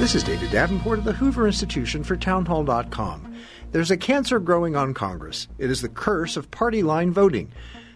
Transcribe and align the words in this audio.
This 0.00 0.14
is 0.14 0.24
David 0.24 0.50
Davenport 0.50 0.98
of 0.98 1.04
the 1.04 1.12
Hoover 1.12 1.46
Institution 1.46 2.02
for 2.02 2.16
Townhall.com. 2.16 3.36
There's 3.72 3.90
a 3.90 3.98
cancer 3.98 4.40
growing 4.40 4.74
on 4.74 4.94
Congress. 4.94 5.46
It 5.58 5.70
is 5.70 5.82
the 5.82 5.90
curse 5.90 6.38
of 6.38 6.50
party 6.50 6.82
line 6.82 7.12
voting. 7.12 7.52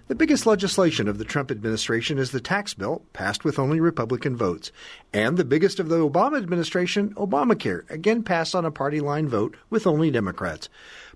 The 0.09 0.15
biggest 0.15 0.45
legislation 0.45 1.09
of 1.09 1.17
the 1.17 1.25
Trump 1.25 1.51
administration 1.51 2.19
is 2.19 2.31
the 2.31 2.43
tax 2.43 2.75
bill, 2.75 3.03
passed 3.15 3.43
with 3.43 3.59
only 3.59 3.81
Republican 3.81 4.37
votes. 4.37 4.71
And 5.15 5.39
the 5.39 5.47
biggest 5.47 5.81
of 5.81 5.89
the 5.89 5.97
Obama 5.97 6.37
administration, 6.37 7.15
Obamacare, 7.15 7.91
again 7.91 8.23
passed 8.23 8.55
on 8.55 8.67
a 8.67 8.71
party 8.71 9.01
line 9.01 9.27
vote 9.27 9.57
with 9.71 9.87
only 9.87 10.11
Democrats. 10.11 10.69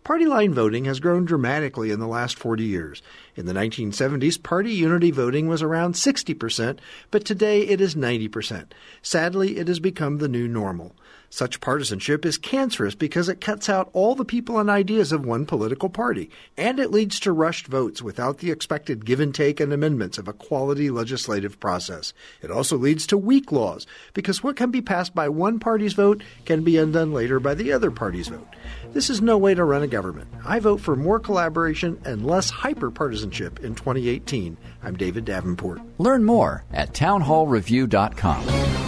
Party 0.05 0.27
line 0.27 0.55
voting 0.55 0.85
has 0.85 1.01
grown 1.01 1.25
dramatically 1.25 1.91
in 1.91 2.01
the 2.01 2.07
last 2.07 2.39
40 2.39 2.65
years. 2.65 3.03
In 3.37 3.47
the 3.47 3.53
1970s, 3.53 4.43
party 4.43 4.73
unity 4.73 5.11
voting 5.11 5.49
was 5.49 5.63
around 5.63 5.95
60%, 5.95 6.79
but 7.11 7.25
today 7.25 7.63
it 7.63 7.81
is 7.81 7.95
90%. 7.95 8.67
Sadly, 9.03 9.59
it 9.59 9.69
has 9.69 9.81
become 9.81 10.19
the 10.19 10.29
new 10.29 10.49
normal. 10.49 10.95
Such 11.31 11.61
partisanship 11.61 12.25
is 12.25 12.39
cancerous 12.39 12.95
because 12.95 13.29
it 13.29 13.43
cuts 13.43 13.69
out 13.69 13.91
all 13.93 14.15
the 14.15 14.25
people 14.25 14.59
and 14.59 14.71
ideas 14.71 15.13
of 15.13 15.27
one 15.27 15.45
political 15.45 15.91
party, 15.91 16.31
and 16.57 16.81
it 16.81 16.91
leads 16.91 17.21
to 17.21 17.33
rushed 17.33 17.67
votes 17.67 18.01
without 18.01 18.39
the 18.39 18.51
expected 18.51 19.05
give 19.05 19.21
and 19.21 19.35
take 19.35 19.61
and 19.61 19.71
amendments 19.71 20.17
of 20.17 20.27
a 20.27 20.33
quality 20.33 20.89
legislative 20.89 21.61
process. 21.61 22.15
It 22.41 22.51
also 22.51 22.79
leads 22.79 23.07
to 23.09 23.19
weak 23.19 23.53
laws 23.53 23.87
because 24.15 24.43
what 24.43 24.57
can 24.57 24.71
be 24.71 24.81
passed 24.81 25.15
by 25.15 25.29
one 25.29 25.59
party's 25.59 25.93
vote 25.93 26.23
can 26.47 26.65
be 26.65 26.79
undone 26.79 27.13
later 27.13 27.39
by 27.39 27.53
the 27.53 27.73
other 27.73 27.91
party's 27.91 28.29
vote. 28.29 28.49
This 28.95 29.11
is 29.11 29.21
no 29.21 29.37
way 29.37 29.55
to 29.55 29.65
run 29.65 29.83
a 29.83 29.87
government. 29.89 30.29
I 30.45 30.61
vote 30.61 30.81
for 30.81 30.97
more 30.97 31.19
collaboration 31.19 32.01
and 32.05 32.27
less 32.27 32.51
hyperpartisanship 32.51 33.59
in 33.61 33.75
2018. 33.75 34.57
I'm 34.83 34.97
David 34.97 35.25
Davenport. 35.25 35.81
Learn 35.99 36.25
more 36.25 36.65
at 36.73 36.93
townhallreview.com. 36.93 38.88